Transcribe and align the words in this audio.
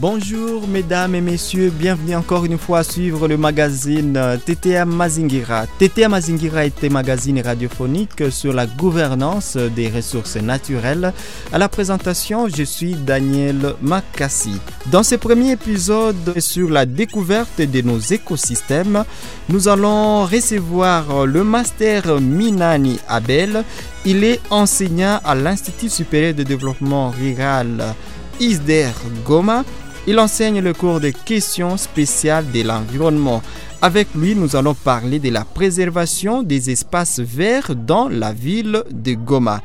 Bonjour 0.00 0.66
mesdames 0.66 1.14
et 1.14 1.20
messieurs, 1.20 1.68
bienvenue 1.68 2.16
encore 2.16 2.46
une 2.46 2.56
fois 2.56 2.78
à 2.78 2.82
suivre 2.84 3.28
le 3.28 3.36
magazine 3.36 4.18
TTA 4.46 4.86
Mazingira. 4.86 5.66
TTA 5.78 6.08
Mazingira 6.08 6.64
est 6.64 6.82
un 6.84 6.88
magazine 6.88 7.38
radiophonique 7.42 8.30
sur 8.30 8.54
la 8.54 8.66
gouvernance 8.66 9.58
des 9.58 9.90
ressources 9.90 10.36
naturelles. 10.36 11.12
À 11.52 11.58
la 11.58 11.68
présentation, 11.68 12.48
je 12.48 12.62
suis 12.62 12.94
Daniel 12.94 13.74
Makassi. 13.82 14.58
Dans 14.86 15.02
ce 15.02 15.16
premier 15.16 15.50
épisode 15.50 16.40
sur 16.40 16.70
la 16.70 16.86
découverte 16.86 17.60
de 17.60 17.82
nos 17.82 17.98
écosystèmes, 17.98 19.04
nous 19.50 19.68
allons 19.68 20.24
recevoir 20.24 21.26
le 21.26 21.44
master 21.44 22.22
Minani 22.22 22.98
Abel. 23.06 23.64
Il 24.06 24.24
est 24.24 24.40
enseignant 24.48 25.20
à 25.26 25.34
l'Institut 25.34 25.90
supérieur 25.90 26.32
de 26.32 26.42
développement 26.42 27.10
rural 27.10 27.94
ISDER 28.40 28.92
Goma. 29.26 29.62
Il 30.06 30.18
enseigne 30.18 30.60
le 30.60 30.72
cours 30.72 30.98
de 30.98 31.10
questions 31.10 31.76
spéciales 31.76 32.50
de 32.50 32.62
l'environnement. 32.62 33.42
Avec 33.82 34.08
lui, 34.14 34.34
nous 34.34 34.56
allons 34.56 34.74
parler 34.74 35.18
de 35.18 35.30
la 35.30 35.44
préservation 35.44 36.42
des 36.42 36.70
espaces 36.70 37.20
verts 37.20 37.74
dans 37.76 38.08
la 38.08 38.32
ville 38.32 38.82
de 38.90 39.12
Goma. 39.12 39.60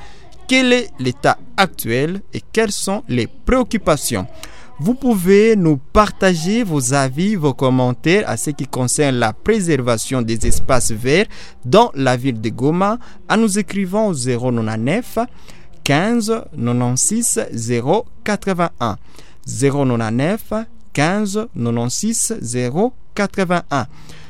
Quel 0.48 0.73
est 0.73 0.89
l'état 0.99 1.38
actuel 1.55 2.21
et 2.34 2.41
quelles 2.52 2.73
sont 2.73 3.03
les 3.08 3.27
préoccupations? 3.27 4.27
Vous 4.77 4.94
pouvez 4.94 5.55
nous 5.55 5.77
partager 5.77 6.63
vos 6.63 6.94
avis, 6.94 7.36
vos 7.36 7.53
commentaires 7.53 8.30
à 8.30 8.36
ce 8.36 8.49
qui 8.49 8.67
concerne 8.67 9.16
la 9.16 9.31
préservation 9.31 10.22
des 10.22 10.45
espaces 10.45 10.92
verts 10.92 11.27
dans 11.64 11.92
la 11.95 12.17
ville 12.17 12.42
de 12.42 12.49
Goma 12.49 12.99
en 13.30 13.38
nous 13.38 13.58
écrivant 13.58 14.08
au 14.08 14.14
099 14.14 15.20
15 15.86 16.44
96 16.58 17.47
081. 18.25 18.97
099 19.46 20.54
15 20.94 21.48
96 21.56 22.40
081. 23.16 23.88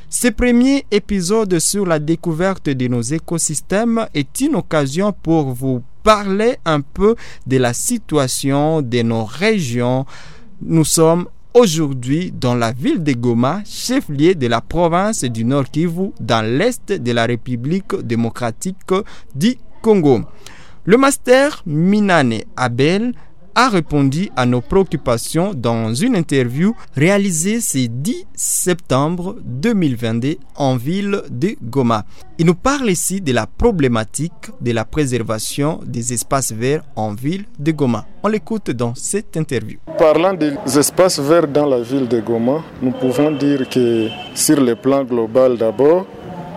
Ce 0.09 0.27
premier 0.29 0.85
épisode 0.91 1.59
sur 1.59 1.85
la 1.85 1.99
découverte 1.99 2.69
de 2.69 2.87
nos 2.87 3.01
écosystèmes 3.01 4.07
est 4.13 4.41
une 4.41 4.55
occasion 4.55 5.11
pour 5.11 5.51
vous 5.51 5.83
parler 6.03 6.57
un 6.63 6.81
peu 6.81 7.15
de 7.47 7.57
la 7.57 7.73
situation 7.73 8.81
de 8.81 9.01
nos 9.01 9.25
régions. 9.25 10.05
Nous 10.61 10.85
sommes 10.85 11.27
aujourd'hui 11.53 12.31
dans 12.31 12.55
la 12.55 12.71
ville 12.71 13.03
de 13.03 13.13
Goma, 13.13 13.61
chef-lieu 13.65 14.35
de 14.35 14.47
la 14.47 14.61
province 14.61 15.23
du 15.23 15.43
Nord 15.43 15.69
Kivu, 15.71 16.11
dans 16.19 16.45
l'est 16.45 16.91
de 16.91 17.11
la 17.11 17.25
République 17.25 17.95
démocratique 18.03 18.77
du 19.33 19.55
Congo. 19.81 20.21
Le 20.85 20.97
master 20.97 21.63
Minane 21.65 22.41
Abel 22.55 23.13
a 23.55 23.69
répondu 23.69 24.29
à 24.35 24.45
nos 24.45 24.61
préoccupations 24.61 25.53
dans 25.55 25.93
une 25.93 26.15
interview 26.15 26.75
réalisée 26.95 27.61
ce 27.61 27.87
10 27.87 28.25
septembre 28.35 29.37
2022 29.43 30.35
en 30.57 30.75
ville 30.75 31.21
de 31.31 31.55
Goma. 31.63 32.05
Il 32.37 32.45
nous 32.47 32.55
parle 32.55 32.89
ici 32.89 33.21
de 33.21 33.31
la 33.31 33.47
problématique 33.47 34.33
de 34.59 34.73
la 34.73 34.83
préservation 34.83 35.79
des 35.85 36.11
espaces 36.11 36.51
verts 36.51 36.83
en 36.97 37.13
ville 37.13 37.45
de 37.57 37.71
Goma. 37.71 38.05
On 38.23 38.27
l'écoute 38.27 38.71
dans 38.71 38.93
cette 38.93 39.37
interview. 39.37 39.77
Parlant 39.97 40.33
des 40.33 40.53
espaces 40.77 41.19
verts 41.19 41.47
dans 41.47 41.65
la 41.65 41.79
ville 41.81 42.07
de 42.09 42.19
Goma, 42.19 42.61
nous 42.81 42.91
pouvons 42.91 43.31
dire 43.31 43.69
que 43.69 44.09
sur 44.33 44.59
le 44.59 44.75
plan 44.75 45.03
global 45.05 45.57
d'abord, 45.57 46.05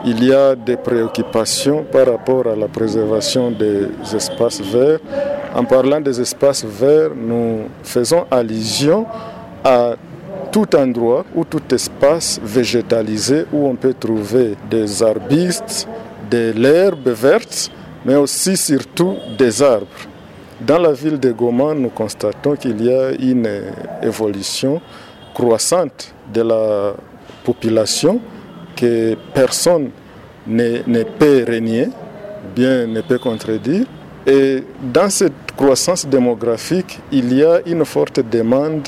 il 0.04 0.24
y 0.24 0.32
a 0.32 0.54
des 0.54 0.77
préoccupations 0.77 1.84
par 1.84 2.06
rapport 2.06 2.46
à 2.46 2.56
la 2.56 2.68
préservation 2.68 3.50
des 3.50 3.89
espaces 4.14 4.61
verts. 4.61 5.00
En 5.55 5.64
parlant 5.64 6.00
des 6.00 6.20
espaces 6.20 6.64
verts, 6.64 7.11
nous 7.17 7.68
faisons 7.83 8.27
allusion 8.30 9.06
à 9.64 9.95
tout 10.52 10.74
endroit 10.77 11.24
ou 11.34 11.45
tout 11.45 11.62
espace 11.74 12.40
végétalisé 12.42 13.45
où 13.52 13.67
on 13.67 13.74
peut 13.77 13.95
trouver 13.95 14.55
des 14.70 15.02
arbustes, 15.02 15.89
de 16.30 16.52
l'herbe 16.56 17.08
verte, 17.08 17.70
mais 18.05 18.14
aussi 18.14 18.56
surtout 18.56 19.17
des 19.36 19.62
arbres. 19.62 19.86
Dans 20.61 20.78
la 20.78 20.92
ville 20.92 21.18
de 21.18 21.30
Goma, 21.33 21.74
nous 21.74 21.90
constatons 21.90 22.56
qu'il 22.56 22.84
y 22.84 22.92
a 22.92 23.11
une 23.12 23.48
évolution 24.02 24.80
croissante 25.34 26.14
de 26.33 26.42
la 26.42 26.94
population 27.44 28.20
que 28.78 29.16
personne 29.34 29.90
ne, 30.46 30.78
ne 30.86 31.02
peut 31.02 31.44
régner, 31.46 31.89
bien 32.55 32.86
ne 32.86 33.00
peut 33.00 33.18
contredire. 33.18 33.86
Et 34.27 34.62
dans 34.92 35.11
cette 35.11 35.52
croissance 35.56 36.06
démographique, 36.06 37.00
il 37.11 37.34
y 37.34 37.42
a 37.44 37.61
une 37.67 37.84
forte 37.84 38.20
demande 38.20 38.86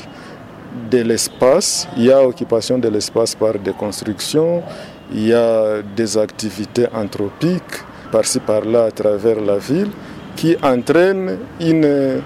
de 0.89 0.99
l'espace. 0.99 1.87
Il 1.97 2.05
y 2.05 2.11
a 2.11 2.25
occupation 2.25 2.77
de 2.77 2.87
l'espace 2.87 3.35
par 3.35 3.59
des 3.59 3.73
constructions, 3.73 4.63
il 5.11 5.27
y 5.27 5.33
a 5.33 5.81
des 5.95 6.17
activités 6.17 6.87
anthropiques 6.93 7.77
par-ci 8.11 8.39
par-là 8.39 8.85
à 8.85 8.91
travers 8.91 9.39
la 9.41 9.57
ville 9.57 9.89
qui 10.35 10.55
entraînent 10.63 11.37
une 11.59 12.21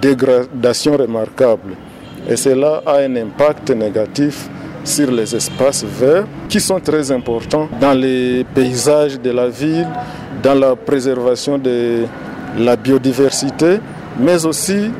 dégradation 0.00 0.96
remarquable. 0.96 1.74
Et 2.28 2.36
cela 2.36 2.82
a 2.86 2.98
un 2.98 3.16
impact 3.16 3.70
négatif 3.70 4.48
sur 4.84 5.10
les 5.10 5.34
espaces 5.34 5.84
verts 5.84 6.26
qui 6.48 6.60
sont 6.60 6.80
très 6.80 7.10
importants 7.10 7.68
dans 7.80 7.92
les 7.92 8.44
paysages 8.54 9.20
de 9.20 9.30
la 9.30 9.48
ville, 9.48 9.86
dans 10.42 10.54
la 10.54 10.74
préservation 10.76 11.58
de 11.58 12.04
la 12.58 12.76
biodiversité, 12.76 13.78
mais 14.18 14.44
aussi 14.44 14.90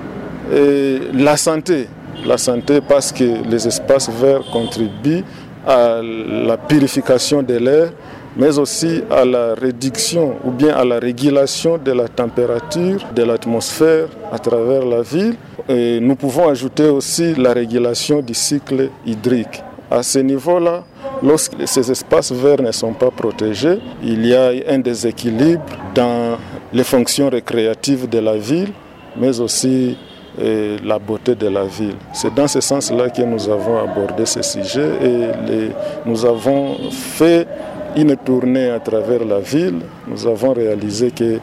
euh, 0.52 0.98
la 1.14 1.36
santé. 1.36 1.88
La 2.26 2.36
santé 2.36 2.80
parce 2.86 3.12
que 3.12 3.48
les 3.48 3.66
espaces 3.66 4.10
verts 4.10 4.42
contribuent 4.52 5.24
à 5.66 6.00
la 6.02 6.56
purification 6.56 7.42
de 7.42 7.54
l'air, 7.54 7.92
mais 8.36 8.58
aussi 8.58 9.02
à 9.10 9.24
la 9.24 9.54
réduction 9.54 10.36
ou 10.44 10.50
bien 10.50 10.74
à 10.76 10.84
la 10.84 10.98
régulation 10.98 11.78
de 11.78 11.92
la 11.92 12.08
température 12.08 13.00
de 13.14 13.22
l'atmosphère 13.22 14.06
à 14.32 14.38
travers 14.38 14.84
la 14.84 15.02
ville. 15.02 15.34
Nous 15.68 16.16
pouvons 16.16 16.48
ajouter 16.48 16.88
aussi 16.88 17.34
la 17.34 17.52
régulation 17.52 18.20
du 18.20 18.34
cycle 18.34 18.91
hydrique. 19.06 19.62
À 19.91 20.03
ce 20.05 20.21
niveau-là, 20.21 20.84
lorsque 21.23 21.67
ces 21.67 21.91
espaces 21.91 22.31
verts 22.33 22.62
ne 22.62 22.71
sont 22.71 22.93
pas 22.93 23.11
protégés, 23.11 23.78
il 24.05 24.25
y 24.25 24.34
a 24.34 24.53
un 24.69 24.78
déséquilibre 24.78 25.62
dans 25.95 26.39
les 26.73 26.84
fonctions 26.84 27.28
récréatives 27.28 28.09
de 28.09 28.19
la 28.21 28.37
ville, 28.37 28.73
mais 29.17 29.41
aussi 29.41 29.99
euh, 30.41 30.78
la 30.84 31.01
beauté 31.01 31.34
de 31.34 31.49
la 31.49 31.65
ville. 31.65 31.97
C'est 32.12 32.33
dans 32.33 32.47
ce 32.47 32.61
sens-là 32.61 33.11
que 33.11 33.23
nous 33.23 33.49
avons 33.49 33.78
abordé 33.78 34.27
ce 34.27 34.43
sujet 34.43 34.91
et 35.03 35.71
nous 36.07 36.25
avons 36.25 36.77
fait 36.93 37.49
une 37.97 38.17
tournée 38.17 38.71
à 38.71 38.78
travers 38.78 39.25
la 39.25 39.41
ville. 39.41 39.81
Nous 40.07 40.25
avons 40.25 40.53
réalisé 40.53 41.11
que 41.11 41.41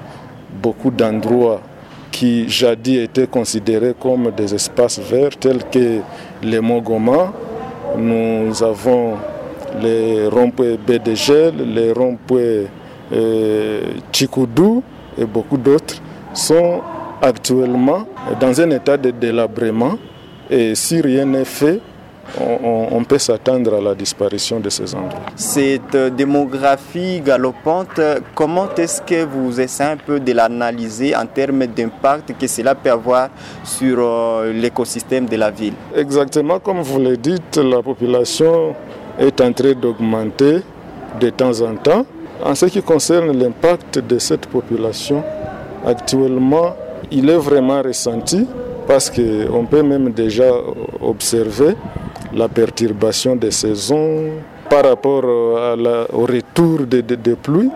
beaucoup 0.64 0.90
d'endroits 0.90 1.59
qui 2.12 2.47
jadis 2.47 3.00
étaient 3.00 3.28
considérés 3.28 3.94
comme 4.00 4.31
des 4.31 4.56
espaces 4.56 5.00
verts, 5.00 5.35
tels 5.38 5.66
que 5.66 6.00
les 6.41 6.62
Mogoma, 6.62 7.34
nous 7.97 8.63
avons 8.63 9.16
les 9.81 10.28
ronds-points 10.28 10.75
BDG, 10.85 11.52
les 11.52 11.91
ronds-points 11.91 12.66
euh, 13.13 13.81
Chikoudou 14.12 14.84
et 15.18 15.25
beaucoup 15.25 15.58
d'autres 15.58 15.96
sont 16.34 16.81
actuellement 17.22 18.06
dans 18.40 18.59
un 18.62 18.69
état 18.72 18.97
de 18.97 19.12
délabrement 19.12 19.97
et 20.50 20.75
si 20.75 21.02
rien 21.02 21.25
n'est 21.25 21.46
fait, 21.46 21.80
on, 22.40 22.88
on, 22.91 23.03
peut 23.03 23.18
s'attendre 23.18 23.76
à 23.76 23.82
la 23.82 23.96
disparition 23.96 24.59
de 24.59 24.70
ces 24.70 24.94
endroits. 24.94 25.22
Cette 25.35 25.96
démographie 26.16 27.22
galopante, 27.22 28.00
comment 28.35 28.68
est-ce 28.78 29.02
que 29.02 29.24
vous 29.24 29.59
essayez 29.59 29.91
un 29.91 29.97
peu 29.97 30.20
de 30.20 30.34
l'analyser 30.34 31.16
en 31.16 31.26
termes 31.26 31.66
d'impact 31.68 32.34
que 32.40 32.47
cela 32.47 32.76
peut 32.76 32.91
avoir 32.91 33.29
sur 33.64 33.97
euh, 34.00 34.52
l'écosystème 34.53 35.26
de 35.26 35.35
la 35.38 35.50
ville? 35.50 35.74
Exactement 35.96 36.59
comme 36.59 36.82
vous 36.82 37.00
le 37.00 37.18
dites, 37.18 37.58
la 37.58 37.82
population 37.82 38.76
est 39.20 39.40
en 39.41 39.52
train 39.53 39.74
d'augmenter 39.74 40.62
de 41.20 41.29
temps 41.29 41.62
en 41.62 41.76
temps. 41.76 42.06
En 42.44 42.53
ce 42.56 42.68
qui 42.68 42.82
concerne 42.82 43.32
l'impact 43.38 44.00
de 44.00 44.20
cette 44.20 44.46
population, 44.47 45.24
actuellement, 45.85 46.76
il 47.12 47.29
est 47.29 47.38
vraiment 47.38 47.82
ressenti 47.82 48.46
parce 48.88 49.09
qu'on 49.09 49.66
peut 49.66 49.82
même 49.84 50.12
déjà 50.12 50.52
observer 51.02 51.76
la 52.34 52.47
perturbation 52.47 53.35
des 53.35 53.52
saisons 53.52 54.32
par 54.70 54.84
rapport 54.84 55.24
la, 55.78 56.06
au 56.14 56.26
retour 56.26 56.85
des 56.85 57.02
de, 57.02 57.16
de 57.16 57.34
pluies. 57.35 57.70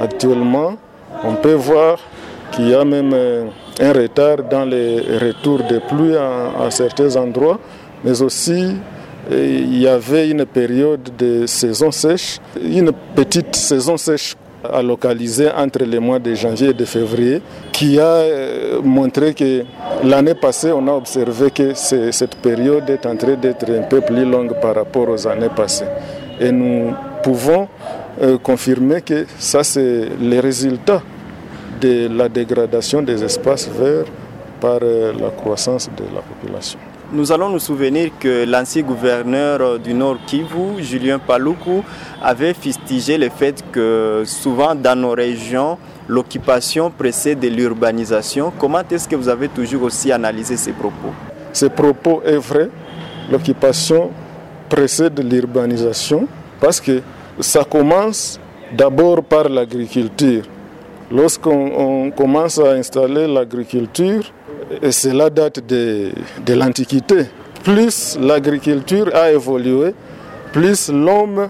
Actuellement, 0.00 0.76
on 1.24 1.34
peut 1.34 1.54
voir 1.54 1.98
qu'il 2.52 2.68
y 2.68 2.74
a 2.74 2.84
même 2.84 3.14
un 3.80 3.92
retard 3.92 4.38
dans 4.50 4.64
les 4.64 5.00
retours 5.18 5.62
des 5.68 5.80
pluies 5.80 6.16
à, 6.16 6.64
à 6.64 6.70
certains 6.70 7.16
endroits, 7.16 7.58
mais 8.04 8.20
aussi 8.22 8.76
il 9.30 9.78
y 9.78 9.86
avait 9.88 10.28
une 10.28 10.44
période 10.44 11.08
de 11.16 11.46
saison 11.46 11.90
sèche, 11.90 12.40
une 12.62 12.92
petite 13.14 13.56
saison 13.56 13.96
sèche 13.96 14.36
a 14.72 14.82
localisé 14.82 15.48
entre 15.50 15.84
les 15.84 15.98
mois 15.98 16.18
de 16.18 16.34
janvier 16.34 16.70
et 16.70 16.74
de 16.74 16.84
février, 16.84 17.42
qui 17.72 17.98
a 17.98 18.04
euh, 18.04 18.80
montré 18.82 19.34
que 19.34 19.64
l'année 20.04 20.34
passée, 20.34 20.72
on 20.72 20.86
a 20.88 20.92
observé 20.92 21.50
que 21.50 21.74
cette 21.74 22.36
période 22.36 22.88
est 22.90 23.06
en 23.06 23.16
train 23.16 23.34
d'être 23.34 23.70
un 23.70 23.82
peu 23.82 24.00
plus 24.00 24.24
longue 24.24 24.54
par 24.60 24.74
rapport 24.74 25.08
aux 25.08 25.26
années 25.26 25.50
passées. 25.54 25.86
Et 26.40 26.50
nous 26.50 26.92
pouvons 27.22 27.68
euh, 28.22 28.38
confirmer 28.38 29.02
que 29.02 29.26
ça, 29.38 29.64
c'est 29.64 30.08
les 30.20 30.40
résultats 30.40 31.02
de 31.80 32.08
la 32.08 32.28
dégradation 32.28 33.02
des 33.02 33.22
espaces 33.22 33.68
verts 33.68 34.06
par 34.60 34.78
euh, 34.82 35.12
la 35.20 35.30
croissance 35.30 35.88
de 35.96 36.04
la 36.14 36.20
population. 36.20 36.78
Nous 37.14 37.30
allons 37.30 37.48
nous 37.48 37.60
souvenir 37.60 38.10
que 38.18 38.44
l'ancien 38.44 38.82
gouverneur 38.82 39.78
du 39.78 39.94
Nord 39.94 40.16
Kivu, 40.26 40.82
Julien 40.82 41.20
Paloukou, 41.20 41.84
avait 42.20 42.54
fustigé 42.54 43.16
le 43.16 43.28
fait 43.28 43.62
que 43.70 44.24
souvent 44.26 44.74
dans 44.74 44.98
nos 44.98 45.12
régions, 45.12 45.78
l'occupation 46.08 46.90
précède 46.90 47.44
l'urbanisation. 47.44 48.52
Comment 48.58 48.82
est-ce 48.90 49.08
que 49.08 49.14
vous 49.14 49.28
avez 49.28 49.46
toujours 49.48 49.84
aussi 49.84 50.10
analysé 50.10 50.56
ces 50.56 50.72
propos? 50.72 51.12
Ces 51.52 51.70
propos 51.70 52.20
est 52.26 52.36
vrai. 52.36 52.68
L'occupation 53.30 54.10
précède 54.68 55.20
l'urbanisation 55.20 56.26
parce 56.60 56.80
que 56.80 57.00
ça 57.38 57.62
commence 57.62 58.40
d'abord 58.76 59.22
par 59.22 59.48
l'agriculture. 59.48 60.42
Lorsqu'on 61.12 62.10
commence 62.10 62.58
à 62.58 62.72
installer 62.72 63.28
l'agriculture, 63.28 64.32
et 64.82 64.92
cela 64.92 65.30
date 65.30 65.60
de, 65.66 66.10
de 66.44 66.54
l'Antiquité. 66.54 67.26
Plus 67.62 68.18
l'agriculture 68.20 69.10
a 69.14 69.30
évolué, 69.32 69.94
plus 70.52 70.90
l'homme 70.90 71.48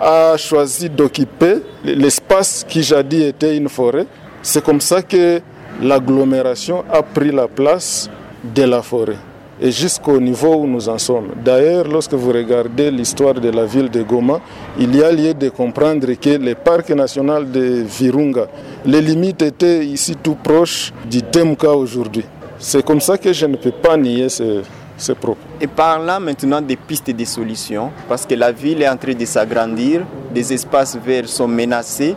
a 0.00 0.36
choisi 0.36 0.88
d'occuper 0.90 1.58
l'espace 1.84 2.64
qui 2.68 2.82
jadis 2.82 3.22
était 3.24 3.56
une 3.56 3.68
forêt. 3.68 4.06
C'est 4.42 4.64
comme 4.64 4.80
ça 4.80 5.02
que 5.02 5.40
l'agglomération 5.80 6.84
a 6.90 7.02
pris 7.02 7.30
la 7.30 7.46
place 7.46 8.10
de 8.42 8.64
la 8.64 8.82
forêt 8.82 9.16
et 9.60 9.70
jusqu'au 9.70 10.18
niveau 10.18 10.56
où 10.56 10.66
nous 10.66 10.88
en 10.88 10.98
sommes. 10.98 11.28
D'ailleurs, 11.44 11.86
lorsque 11.86 12.14
vous 12.14 12.32
regardez 12.32 12.90
l'histoire 12.90 13.34
de 13.34 13.48
la 13.50 13.64
ville 13.64 13.88
de 13.88 14.02
Goma, 14.02 14.40
il 14.78 14.94
y 14.96 15.02
a 15.04 15.12
lieu 15.12 15.34
de 15.34 15.48
comprendre 15.50 16.12
que 16.14 16.30
le 16.30 16.54
parc 16.56 16.90
national 16.90 17.48
de 17.50 17.84
Virunga, 17.86 18.48
les 18.84 19.00
limites 19.00 19.42
étaient 19.42 19.86
ici 19.86 20.16
tout 20.20 20.34
proches 20.34 20.92
du 21.08 21.22
Temka 21.22 21.70
aujourd'hui. 21.72 22.24
C'est 22.64 22.84
comme 22.84 23.00
ça 23.00 23.18
que 23.18 23.32
je 23.32 23.44
ne 23.44 23.56
peux 23.56 23.72
pas 23.72 23.96
nier 23.96 24.28
ce, 24.28 24.62
ce 24.96 25.10
propos. 25.10 25.40
Et 25.60 25.66
parlant 25.66 26.20
maintenant 26.20 26.60
des 26.60 26.76
pistes 26.76 27.08
et 27.08 27.12
des 27.12 27.24
solutions, 27.24 27.90
parce 28.08 28.24
que 28.24 28.36
la 28.36 28.52
ville 28.52 28.80
est 28.82 28.88
en 28.88 28.96
train 28.96 29.14
de 29.14 29.24
s'agrandir, 29.24 30.02
des 30.32 30.52
espaces 30.52 30.96
verts 30.96 31.28
sont 31.28 31.48
menacés, 31.48 32.14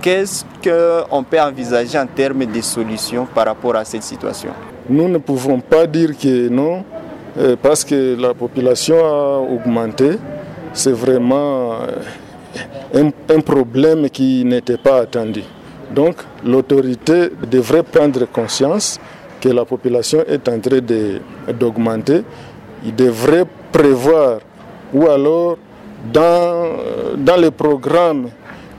qu'est-ce 0.00 0.44
qu'on 0.62 1.24
peut 1.24 1.40
envisager 1.40 1.98
en 1.98 2.06
termes 2.06 2.46
de 2.46 2.60
solutions 2.60 3.26
par 3.34 3.46
rapport 3.46 3.74
à 3.74 3.84
cette 3.84 4.04
situation? 4.04 4.50
Nous 4.88 5.08
ne 5.08 5.18
pouvons 5.18 5.58
pas 5.58 5.88
dire 5.88 6.16
que 6.16 6.48
non, 6.48 6.84
euh, 7.36 7.56
parce 7.60 7.84
que 7.84 8.16
la 8.16 8.32
population 8.32 8.96
a 9.04 9.38
augmenté. 9.38 10.10
C'est 10.72 10.92
vraiment 10.92 11.72
euh, 11.72 13.08
un, 13.28 13.34
un 13.34 13.40
problème 13.40 14.08
qui 14.08 14.44
n'était 14.44 14.78
pas 14.78 15.00
attendu. 15.00 15.42
Donc 15.92 16.14
l'autorité 16.44 17.30
devrait 17.50 17.82
prendre 17.82 18.24
conscience 18.26 19.00
que 19.40 19.48
la 19.48 19.64
population 19.64 20.22
est 20.26 20.48
en 20.48 20.58
train 20.60 20.80
d'augmenter, 21.58 22.22
il 22.84 22.94
devrait 22.94 23.44
prévoir 23.72 24.40
ou 24.92 25.06
alors 25.08 25.56
dans, 26.12 26.76
dans 27.16 27.36
le 27.40 27.50
programme 27.50 28.28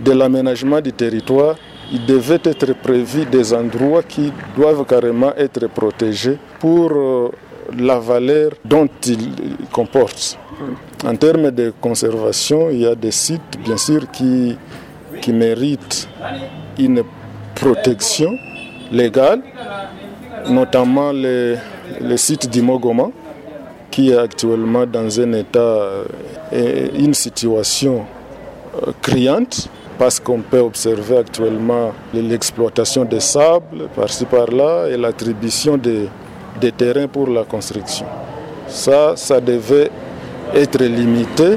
de 0.03 0.11
l'aménagement 0.11 0.81
du 0.81 0.91
territoire, 0.91 1.55
il 1.91 2.05
devait 2.05 2.39
être 2.43 2.73
prévu 2.75 3.25
des 3.25 3.53
endroits 3.53 4.03
qui 4.03 4.31
doivent 4.57 4.85
carrément 4.85 5.33
être 5.35 5.67
protégés 5.67 6.37
pour 6.59 6.91
euh, 6.91 7.29
la 7.77 7.99
valeur 7.99 8.51
dont 8.65 8.87
ils 9.05 9.57
comportent. 9.71 10.37
En 11.05 11.15
termes 11.15 11.51
de 11.51 11.73
conservation, 11.81 12.69
il 12.69 12.81
y 12.81 12.85
a 12.87 12.95
des 12.95 13.11
sites, 13.11 13.57
bien 13.63 13.77
sûr, 13.77 14.09
qui, 14.11 14.57
qui 15.21 15.33
méritent 15.33 16.07
une 16.77 17.03
protection 17.55 18.31
légale, 18.91 19.41
notamment 20.49 21.11
le, 21.11 21.57
le 22.01 22.17
site 22.17 22.49
d'Imogoma, 22.49 23.09
qui 23.89 24.11
est 24.11 24.17
actuellement 24.17 24.85
dans 24.85 25.19
un 25.19 25.33
état, 25.33 25.59
euh, 26.53 26.87
une 26.97 27.13
situation 27.13 28.05
euh, 28.87 28.91
criante, 29.01 29.69
parce 29.99 30.19
qu'on 30.19 30.39
peut 30.39 30.59
observer 30.59 31.17
actuellement 31.17 31.91
l'exploitation 32.13 33.05
des 33.05 33.19
sables 33.19 33.87
par-ci 33.95 34.25
par-là 34.25 34.87
et 34.89 34.97
l'attribution 34.97 35.77
des, 35.77 36.07
des 36.59 36.71
terrains 36.71 37.07
pour 37.07 37.27
la 37.27 37.43
construction. 37.43 38.05
Ça, 38.67 39.13
ça 39.15 39.39
devait 39.39 39.91
être 40.55 40.81
limité, 40.83 41.55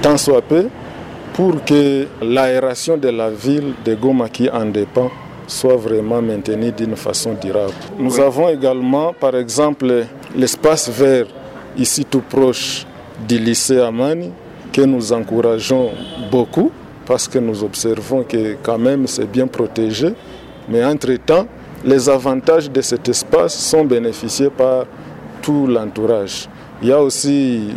tant 0.00 0.16
soit 0.16 0.42
peu, 0.42 0.68
pour 1.34 1.62
que 1.64 2.06
l'aération 2.22 2.96
de 2.96 3.08
la 3.08 3.30
ville 3.30 3.74
de 3.84 3.94
Goma 3.94 4.28
qui 4.28 4.48
en 4.48 4.64
dépend 4.66 5.10
soit 5.48 5.76
vraiment 5.76 6.22
maintenu 6.22 6.70
d'une 6.70 6.94
façon 6.94 7.34
durable. 7.40 7.72
Nous 7.98 8.20
avons 8.20 8.48
également, 8.50 9.12
par 9.12 9.34
exemple, 9.34 10.04
l'espace 10.36 10.88
vert 10.90 11.26
ici 11.76 12.04
tout 12.04 12.20
proche 12.20 12.86
du 13.26 13.38
lycée 13.38 13.80
Amani, 13.80 14.30
que 14.72 14.82
nous 14.82 15.12
encourageons 15.12 15.90
beaucoup 16.30 16.70
parce 17.06 17.26
que 17.26 17.38
nous 17.38 17.64
observons 17.64 18.22
que 18.22 18.56
quand 18.62 18.78
même 18.78 19.06
c'est 19.06 19.30
bien 19.30 19.46
protégé. 19.46 20.12
Mais 20.68 20.84
entre-temps, 20.84 21.46
les 21.84 22.08
avantages 22.08 22.70
de 22.70 22.80
cet 22.82 23.08
espace 23.08 23.58
sont 23.58 23.84
bénéficiés 23.84 24.50
par 24.50 24.84
tout 25.40 25.66
l'entourage. 25.66 26.46
Il 26.82 26.88
y 26.88 26.92
a 26.92 27.00
aussi 27.02 27.70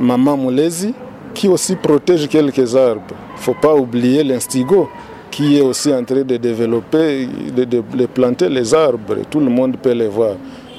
Maman 0.00 0.36
Moulezi 0.36 0.94
qui 1.34 1.48
aussi 1.48 1.74
protège 1.74 2.28
quelques 2.28 2.74
arbres. 2.76 3.02
Il 3.34 3.38
ne 3.38 3.40
faut 3.42 3.54
pas 3.60 3.74
oublier 3.74 4.22
l'instigo 4.22 4.88
qui 5.36 5.58
est 5.58 5.60
aussi 5.60 5.92
en 5.92 6.02
train 6.02 6.22
de 6.22 6.38
développer, 6.38 7.28
de, 7.54 8.06
planter 8.06 8.48
les 8.48 8.72
arbres. 8.72 9.16
Tout 9.28 9.38
le 9.40 9.50
monde 9.50 9.76
peut 9.76 9.92
les 9.92 10.08
voir. 10.08 10.36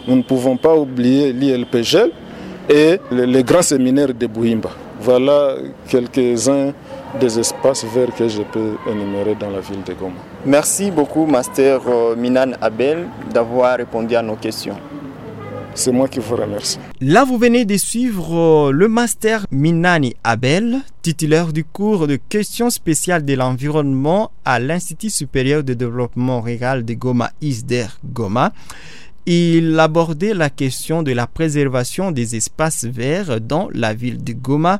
Nous 0.07 0.15
ne 0.15 0.23
pouvons 0.23 0.57
pas 0.57 0.75
oublier 0.75 1.31
l'ILPGL 1.31 2.09
et 2.67 2.99
le, 3.11 3.25
le, 3.25 3.41
grand 3.43 3.61
séminaire 3.61 4.11
de 4.15 4.25
Bouimba. 4.25 4.71
Voilà 4.99 5.57
quelques-uns 5.87 6.73
des 7.19 7.37
espaces 7.37 7.85
verts 7.85 8.15
que 8.17 8.27
je 8.27 8.41
peux 8.41 8.71
énumérer 8.89 9.35
dans 9.39 9.51
la 9.51 9.59
ville 9.59 9.83
de 9.85 9.93
Goma. 9.93 10.15
Merci 10.43 10.89
beaucoup, 10.89 11.27
Master 11.27 11.79
Minan 12.17 12.53
Abel, 12.59 13.05
d'avoir 13.31 13.77
répondu 13.77 14.15
à 14.15 14.23
nos 14.23 14.37
questions. 14.37 14.77
C'est 15.77 15.91
moi 15.91 16.07
qui 16.07 16.17
vous 16.19 16.35
remercie. 16.35 16.79
Là, 17.01 17.23
vous 17.23 17.37
venez 17.37 17.63
de 17.63 17.77
suivre 17.77 18.71
le 18.71 18.87
master 18.87 19.45
Minani 19.51 20.15
Abel, 20.23 20.79
titulaire 21.03 21.53
du 21.53 21.63
cours 21.63 22.07
de 22.07 22.15
questions 22.15 22.71
spéciales 22.71 23.23
de 23.23 23.35
l'environnement 23.35 24.31
à 24.43 24.59
l'Institut 24.59 25.11
supérieur 25.11 25.63
de 25.63 25.75
développement 25.75 26.41
rural 26.41 26.83
de 26.83 26.95
Goma, 26.95 27.31
ISDER 27.41 27.85
Goma. 28.03 28.53
Il 29.27 29.79
abordait 29.79 30.33
la 30.33 30.49
question 30.49 31.03
de 31.03 31.11
la 31.11 31.27
préservation 31.27 32.09
des 32.11 32.35
espaces 32.35 32.85
verts 32.85 33.39
dans 33.39 33.69
la 33.71 33.93
ville 33.93 34.23
de 34.23 34.33
Goma, 34.33 34.79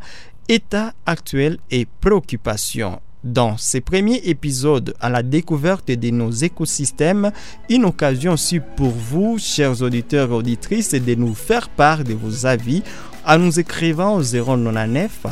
état 0.50 0.94
actuel 1.06 1.60
et 1.70 1.86
préoccupations 2.02 3.00
dans 3.28 3.58
ces 3.58 3.82
premiers 3.82 4.22
épisodes 4.26 4.94
à 5.00 5.10
la 5.10 5.24
découverte 5.24 5.92
de 5.92 6.10
nos 6.10 6.32
écosystèmes, 6.32 7.32
une 7.70 7.86
occasion 7.86 8.34
aussi 8.34 8.60
pour 8.60 8.92
vous, 8.92 9.38
chers 9.38 9.82
auditeurs 9.82 10.30
et 10.30 10.34
auditrices, 10.34 10.92
de 10.92 11.16
nous 11.16 11.36
faire 11.36 11.70
part 11.70 12.04
de 12.04 12.14
vos 12.14 12.46
avis 12.46 12.84
en 13.26 13.38
nous 13.38 13.60
écrivant 13.60 14.16
au 14.16 14.22
099 14.22 15.26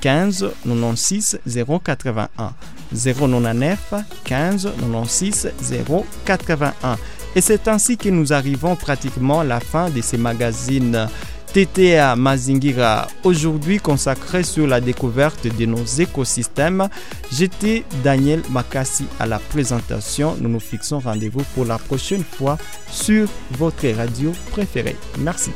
15 0.00 0.50
96 0.64 1.40
081 1.46 2.54
099 2.92 3.94
15 4.24 4.68
96 4.80 5.52
081 6.24 6.98
et 7.34 7.40
c'est 7.40 7.66
ainsi 7.68 7.96
que 7.96 8.10
nous 8.10 8.32
arrivons 8.32 8.76
pratiquement 8.76 9.40
à 9.40 9.44
la 9.44 9.60
fin 9.60 9.88
de 9.88 10.02
ces 10.02 10.18
magazines 10.18 11.08
TTA 11.52 12.16
Mazingira, 12.16 13.08
aujourd'hui 13.24 13.78
consacré 13.78 14.42
sur 14.42 14.66
la 14.66 14.80
découverte 14.80 15.46
de 15.46 15.66
nos 15.66 15.84
écosystèmes. 15.84 16.88
J'étais 17.30 17.84
Daniel 18.02 18.40
Makassi 18.48 19.04
à 19.20 19.26
la 19.26 19.38
présentation. 19.38 20.34
Nous 20.40 20.48
nous 20.48 20.60
fixons 20.60 21.00
rendez-vous 21.00 21.42
pour 21.54 21.66
la 21.66 21.76
prochaine 21.76 22.24
fois 22.24 22.56
sur 22.90 23.28
votre 23.50 23.86
radio 23.88 24.32
préférée. 24.50 24.96
Merci. 25.18 25.50